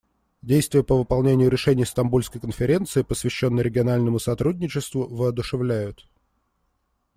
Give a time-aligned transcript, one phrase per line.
[0.41, 6.09] Действия по выполнению решений Стамбульской конференции, посвященной региональному сотрудничеству, воодушевляют.